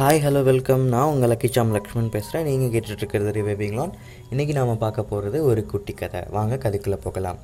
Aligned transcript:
Hi 0.00 0.20
hello 0.24 0.40
welcome 0.48 0.84
நான் 0.92 1.10
உங்கள் 1.12 1.30
லக்கிச்சாம் 1.30 1.72
லக்ஷ்மண் 1.76 2.06
பேசுகிறேன் 2.12 2.46
நீங்கள் 2.48 2.70
கேட்டுட்ருக்கிறது 2.74 3.30
ரிவேபிங்லான் 3.36 3.90
இன்றைக்கி 4.32 4.52
நாம் 4.58 4.70
பார்க்க 4.84 5.02
போகிறது 5.10 5.38
ஒரு 5.48 5.62
குட்டி 5.72 5.92
கதை. 5.92 6.20
வாங்க 6.36 6.54
கதைக்குள்ளே 6.62 6.98
போகலாம். 7.06 7.38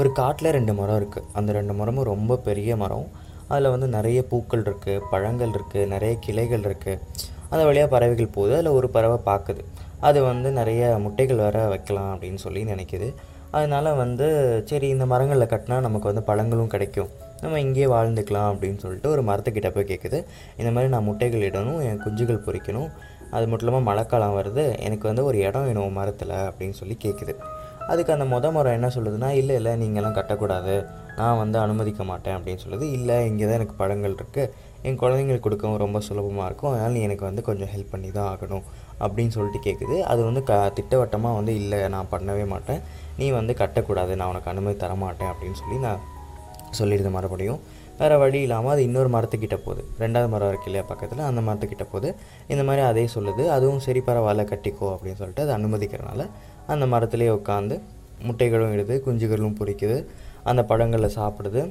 ஒரு 0.00 0.10
காட்டில் 0.18 0.50
ரெண்டு 0.56 0.72
மரம் 0.80 0.98
இருக்குது 1.00 1.26
அந்த 1.38 1.56
ரெண்டு 1.58 1.74
மரமும் 1.80 2.08
ரொம்ப 2.10 2.36
பெரிய 2.48 2.76
மரம். 2.82 3.08
அதில் 3.48 3.72
வந்து 3.74 3.88
நிறைய 3.96 4.20
பூக்கள் 4.30 4.62
இருக்குது 4.68 5.02
பழங்கள் 5.12 5.54
இருக்குது 5.56 5.88
நிறைய 5.94 6.14
கிளைகள் 6.26 6.66
இருக்குது 6.68 7.00
அந்த 7.50 7.62
வழியாக 7.68 7.90
பறவைகள் 7.94 8.34
போகுது. 8.36 8.54
அதில் 8.58 8.76
ஒரு 8.80 8.90
பறவை 8.96 9.18
பார்க்குது 9.30 9.64
அது 10.08 10.22
வந்து 10.30 10.50
நிறைய 10.60 10.92
முட்டைகள் 11.06 11.44
வர 11.46 11.66
வைக்கலாம் 11.74 12.12
அப்படின்னு 12.14 12.42
சொல்லி 12.46 12.62
நினைக்குது. 12.72 13.10
அதனால் 13.50 13.90
வந்து 13.94 14.26
சரி 14.64 14.88
இந்த 14.88 15.06
மரங்களில் 15.06 15.52
கட்டினா 15.52 15.80
நமக்கு 15.80 16.10
வந்து 16.10 16.22
பழங்களும் 16.22 16.72
கிடைக்கும். 16.74 17.10
நம்ம 17.42 17.60
இங்கேயே 17.60 17.86
வாழ்ந்துக்கலாம் 17.86 18.48
அப்படின்னு 18.52 18.76
சொல்லிட்டு 18.76 19.10
ஒரு 19.10 19.22
மரத்துக்கிட்ட 19.22 19.70
போய் 19.70 19.90
கேட்குது 19.90 20.18
இந்த 20.56 20.70
மாதிரி 20.70 20.90
நான் 20.92 21.06
முட்டைகள் 21.08 21.46
இடணும் 21.50 21.80
என் 21.88 22.02
குஞ்சுகள் 22.04 22.44
பொரிக்கணும் 22.46 22.88
அது 23.30 23.48
மட்டும் 23.48 23.66
இல்லாமல் 23.66 23.88
மழைக்காலம் 23.88 24.36
வருது 24.38 24.78
எனக்கு 24.78 25.06
வந்து 25.08 25.24
ஒரு 25.24 25.38
இடம் 25.38 25.64
வேணும் 25.64 25.92
மரத்தில் 25.92 26.34
அப்படின்னு 26.48 26.76
சொல்லி 26.80 26.96
கேட்குது 27.04 27.34
அதுக்கு 27.86 28.12
அந்த 28.12 28.24
மொத 28.24 28.52
மரம் 28.52 28.72
என்ன 28.72 28.88
சொல்லுதுன்னா 28.94 29.28
இல்லை 29.30 29.56
இல்லை 29.56 29.72
நீங்கள்லாம் 29.82 30.16
கட்டக்கூடாது. 30.18 30.86
நான் 31.16 31.36
வந்து 31.36 31.58
அனுமதிக்க 31.58 32.04
மாட்டேன் 32.04 32.36
அப்படின்னு 32.38 32.62
சொல்லுது. 32.64 32.82
இல்லை 32.92 33.26
இங்கே 33.26 33.44
தான் 33.44 33.54
எனக்கு 33.54 33.76
பழங்கள் 33.76 34.14
இருக்குது 34.18 34.50
என் 34.88 34.98
குழந்தைங்களுக்கு 35.02 35.46
கொடுக்கவும் 35.46 35.80
ரொம்ப 35.84 36.00
சுலபமாக 36.06 36.48
இருக்கும். 36.48 36.70
அதனால் 36.72 36.94
நீ 36.96 37.00
எனக்கு 37.06 37.24
வந்து 37.28 37.42
கொஞ்சம் 37.48 37.70
ஹெல்ப் 37.74 37.92
பண்ணி 37.94 38.10
தான் 38.18 38.28
ஆகணும் 38.32 38.64
அப்படின்னு 39.04 39.34
சொல்லிட்டு 39.36 39.60
கேட்குது 39.66 39.96
அது 40.10 40.20
வந்து 40.28 40.42
க 40.50 40.52
திட்டவட்டமாக 40.76 41.38
வந்து 41.38 41.52
இல்லை 41.60 41.80
நான் 41.94 42.10
பண்ணவே 42.12 42.44
மாட்டேன். 42.52 42.82
நீ 43.20 43.26
வந்து 43.38 43.52
கட்டக்கூடாது 43.62 44.12
நான் 44.18 44.30
உனக்கு 44.32 44.52
அனுமதி 44.52 44.76
தர 44.84 44.94
மாட்டேன் 45.04 45.30
அப்படின்னு 45.32 45.58
சொல்லி 45.62 45.78
நான் 45.86 46.02
சொல்லியிருந்த 46.78 47.10
மறுபடியும். 47.16 47.60
வேறு 48.00 48.16
வழி 48.22 48.38
இல்லாமல் 48.46 48.72
அது 48.72 48.82
இன்னொரு 48.86 49.10
மரத்துக்கிட்ட 49.14 49.56
போகுது. 49.66 49.82
ரெண்டாவது 50.02 50.28
மரம் 50.32 50.50
இருக்கு 50.52 50.68
இல்லையா 50.70 50.84
பக்கத்தில் 50.90 51.22
அந்த 51.28 51.40
மரத்துக்கிட்ட 51.46 51.84
போகுது. 51.92 52.08
இந்த 52.52 52.62
மாதிரி 52.68 52.82
அதே 52.90 53.04
சொல்லுது. 53.14 53.44
அதுவும் 53.54 53.82
சரி 53.86 54.00
பரவாயில்ல 54.08 54.44
கட்டிக்கோ 54.50 54.88
அப்படின்னு 54.94 55.20
சொல்லிட்டு 55.20 55.44
அது 55.46 55.54
அனுமதிக்கிறனால 55.58 56.26
அந்த 56.74 56.86
மரத்துலேயே 56.94 57.32
உட்காந்து 57.38 57.76
முட்டைகளும் 58.26 58.74
இடுது 58.74 58.94
குஞ்சுகளும் 59.06 59.56
பொறிக்குது 59.60 59.96
அந்த 60.50 60.62
பழங்களை 60.70 61.10
சாப்பிடுது. 61.18 61.62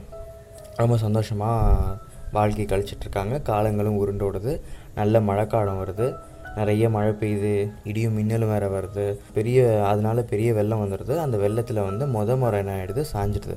ரொம்ப 0.81 0.95
சந்தோஷமாக 1.05 2.13
வாழ்க்கை 2.35 2.65
கழிச்சிட்ருக்காங்க. 2.65 3.35
காலங்களும் 3.51 3.99
உருண்டோடுது. 3.99 4.53
நல்ல 4.95 5.21
மழைக்காலம் 5.29 5.79
வருது. 5.81 6.07
நிறைய 6.55 6.89
மழை 6.89 7.11
பெய்யுது. 7.21 7.53
இடியும் 7.83 8.13
மின்னலும் 8.13 8.51
வேறு 8.53 8.67
வருது. 8.75 9.05
பெரிய 9.33 9.85
அதனால 9.87 10.21
பெரிய 10.31 10.49
வெள்ளம் 10.53 10.83
வந்துடுது. 10.83 11.13
அந்த 11.17 11.37
வெள்ளத்தில் 11.37 11.85
வந்து 11.89 12.05
மொத 12.07 12.37
முறை 12.37 12.59
என்ன 12.59 12.73
ஆகிடுது 12.77 13.03
சாஞ்சிடுது. 13.13 13.55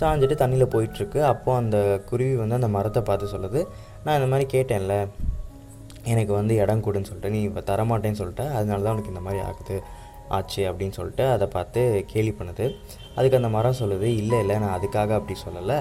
சாஞ்சிட்டு 0.00 0.34
தண்ணியில் 0.42 0.72
போயிட்டுருக்கு 0.74 1.20
அப்போது 1.32 1.58
அந்த 1.58 1.78
குருவி 2.06 2.34
வந்து 2.36 2.54
அந்த 2.54 2.68
மரத்தை 2.68 3.02
பார்த்து 3.02 3.26
சொல்லுது. 3.26 3.60
நான் 4.04 4.18
இந்த 4.18 4.28
மாதிரி 4.32 4.46
கேட்டேன்ல. 4.54 4.94
எனக்கு 6.04 6.32
வந்து 6.32 6.54
இடம் 6.62 6.80
கொடுன்னு 6.80 7.08
சொல்லிட்டு. 7.10 7.30
நீ 7.30 7.40
இப்போ 7.42 7.62
தரமாட்டேன்னு 7.70 8.20
சொல்லிட்ட. 8.20 8.44
அதனால 8.52 8.82
தான் 8.82 8.92
உனக்கு 8.92 9.12
இந்த 9.14 9.20
மாதிரி 9.20 9.42
ஆகுது. 9.42 9.76
ஆச்சு 10.28 10.62
அப்படின்னு 10.72 10.96
சொல்லிட்டு 10.98 11.24
அதை 11.36 11.46
பார்த்து 11.46 12.04
கேலி 12.06 12.32
பண்ணுது. 12.38 12.66
அதுக்கு 13.14 13.36
அந்த 13.36 13.50
மரம் 13.56 13.80
சொல்லுது 13.80 14.08
இல்லை 14.22 14.38
இல்லை. 14.38 14.56
நான் 14.58 14.74
அதுக்காக 14.78 15.12
அப்படி 15.18 15.36
சொல்லலை. 15.44 15.78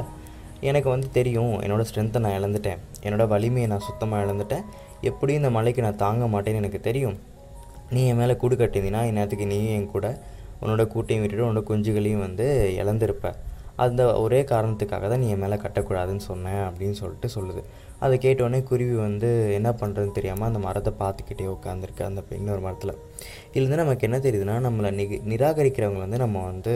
எனக்கு 0.69 0.89
வந்து 0.93 1.07
தெரியும் 1.17 1.53
என்னோடய 1.65 1.87
ஸ்ட்ரென்த்தை 1.89 2.19
நான் 2.25 2.37
இழந்துட்டேன். 2.39 2.81
என்னோடய 3.05 3.31
வலிமையை 3.33 3.67
நான் 3.71 3.85
சுத்தமாக 3.87 4.25
இழந்துட்டேன். 4.25 4.65
எப்படியும் 5.09 5.41
இந்த 5.41 5.51
மலைக்கு 5.57 5.81
நான் 5.85 6.01
தாங்க 6.03 6.25
மாட்டேன்னு 6.33 6.61
எனக்கு 6.63 6.81
தெரியும். 6.89 7.17
நீ 7.95 8.01
என் 8.11 8.19
மேலே 8.19 8.35
கூடு 8.41 8.55
கட்டியிருந்தீங்கன்னா 8.55 9.07
இந்நேரத்துக்கு 9.09 9.47
நீயும் 9.53 9.75
என் 9.77 9.91
கூட 9.95 10.07
உன்னோட 10.61 10.83
கூட்டையும் 10.93 11.23
விட்டுட்டு 11.23 11.47
உன்னோட 11.47 11.63
குஞ்சுகளையும் 11.69 12.23
வந்து 12.25 12.45
இழந்திருப்ப. 12.81 13.31
அந்த 13.83 14.01
ஒரே 14.23 14.39
காரணத்துக்காக 14.51 15.07
தான் 15.11 15.21
நீ 15.23 15.27
என் 15.35 15.41
மேலே 15.43 15.55
கட்டக்கூடாதுன்னு 15.63 16.23
சொன்னேன் 16.29 16.63
அப்படின்னு 16.67 16.95
சொல்லிட்டு 17.01 17.29
சொல்லுது. 17.35 17.61
அதை 18.03 18.15
கேட்டோடனே 18.25 18.59
குருவி 18.69 18.95
வந்து 19.07 19.29
என்ன 19.57 19.69
பண்ணுறதுன்னு 19.81 20.17
தெரியாமல் 20.17 20.47
அந்த 20.49 20.59
மரத்தை 20.59 20.93
பார்த்துக்கிட்டே 21.01 21.47
உட்காந்துருக்கு 21.55 22.03
அந்த 22.07 22.23
இன்னொரு 22.39 22.61
மரத்தில். 22.65 22.93
இதுலேருந்து 23.53 23.81
நமக்கு 23.83 24.07
என்ன 24.07 24.19
தெரியுதுன்னா 24.27 24.55
நம்மளை 24.67 24.91
நி 24.99 25.05
நிராகரிக்கிறவங்க 25.33 26.01
வந்து 26.05 26.17
நம்ம 26.17 26.43
வந்து 26.51 26.73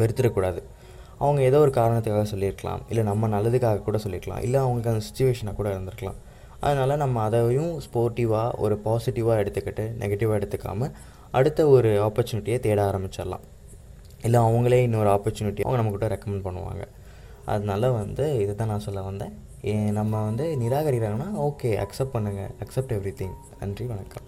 வெறுத்துடக்கூடாது. 0.00 0.62
அவங்க 1.22 1.42
ஏதோ 1.42 1.58
ஒரு 1.58 1.70
காரணத்துக்காக 1.70 2.22
சொல்லியிருக்கலாம். 2.22 2.80
இல்லை 2.88 3.04
நம்ம 3.04 3.28
நல்லதுக்காக 3.28 3.78
கூட 3.78 3.98
சொல்லியிருக்கலாம். 3.98 4.42
இல்லை 4.42 4.60
அவங்களுக்கு 4.60 4.90
அந்த 4.90 5.04
சுச்சுவேஷனாக 5.04 5.54
கூட 5.54 5.68
இருந்திருக்கலாம். 5.68 6.14
அதனால் 6.60 6.96
நம்ம 6.96 7.22
அதையும் 7.22 7.80
ஸ்போர்ட்டிவாக 7.80 8.50
ஒரு 8.58 8.80
பாசிட்டிவாக 8.84 9.40
எடுத்துக்கிட்டு 9.44 9.92
நெகட்டிவாக 9.98 10.42
எடுத்துக்காமல் 10.42 10.92
அடுத்த 11.30 11.68
ஒரு 11.68 11.88
ஆப்பர்ச்சுனிட்டியை 11.88 12.60
தேட 12.60 12.90
ஆரம்பிச்சிடலாம். 12.90 13.40
இல்லை 14.22 14.40
அவங்களே 14.40 14.82
இன்னொரு 14.82 15.08
ஆப்பர்ச்சுனிட்டி 15.08 15.60
அவங்க 15.60 15.82
நம்மக்கிட்ட 15.82 16.08
ரெக்கமெண்ட் 16.08 16.46
பண்ணுவாங்க. 16.46 16.84
அதனால 17.44 17.90
வந்து 17.90 18.38
இதை 18.38 18.54
தான் 18.54 18.68
நான் 18.68 18.80
சொல்ல 18.80 19.02
வந்தேன். 19.02 19.32
ஏ- 19.64 19.90
நம்ம 19.90 20.24
வந்து 20.24 20.56
நிராகரிக்கிறாங்கன்னா 20.60 21.40
ஓகே 21.40 21.66
அக்செப்ட் 21.66 22.14
பண்ணுங்கள் 22.14 22.50
அக்செப்ட் 22.64 22.92
எவ்ரி 22.92 23.12
திங் 23.20 23.34
நன்றி 23.60 23.84
வணக்கம். 23.84 24.22